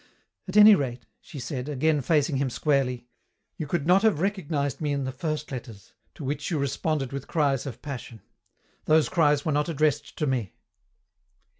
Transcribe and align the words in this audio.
"At 0.47 0.57
any 0.57 0.73
rate," 0.73 1.05
she 1.19 1.37
said, 1.37 1.69
again 1.69 2.01
facing 2.01 2.37
him 2.37 2.49
squarely, 2.49 3.07
"you 3.55 3.67
could 3.67 3.85
not 3.85 4.01
have 4.01 4.19
recognized 4.19 4.81
me 4.81 4.93
in 4.93 5.03
the 5.03 5.11
first 5.11 5.51
letters, 5.51 5.93
to 6.15 6.23
which 6.23 6.49
you 6.49 6.57
responded 6.57 7.13
with 7.13 7.27
cries 7.27 7.67
of 7.67 7.83
passion. 7.83 8.23
Those 8.85 9.09
cries 9.09 9.45
were 9.45 9.51
not 9.51 9.69
addressed 9.69 10.17
to 10.17 10.25
me." 10.25 10.55